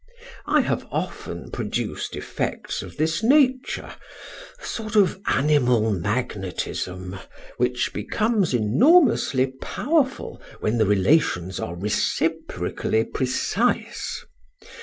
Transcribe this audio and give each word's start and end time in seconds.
I 0.47 0.61
have 0.61 0.87
often 0.89 1.51
produced 1.51 2.15
effects 2.15 2.81
of 2.81 2.97
this 2.97 3.21
nature, 3.21 3.93
a 4.59 4.65
sort 4.65 4.95
of 4.95 5.21
animal 5.27 5.91
magnetism 5.91 7.17
which 7.57 7.93
becomes 7.93 8.51
enormously 8.55 9.53
powerful 9.61 10.41
when 10.59 10.79
the 10.79 10.87
relations 10.87 11.59
are 11.59 11.75
reciprocally 11.75 13.03
precise. 13.03 14.25